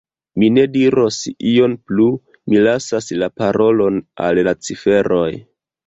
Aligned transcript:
Mi 0.43 0.47
ne 0.53 0.61
diros 0.77 1.19
ion 1.51 1.75
plu; 1.91 2.09
mi 2.49 2.65
lasas 2.71 3.13
la 3.25 3.31
parolon 3.43 4.05
al 4.31 4.45
la 4.49 4.59
ciferoj. 4.71 5.29